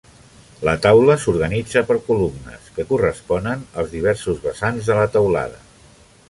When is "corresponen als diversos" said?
2.93-4.41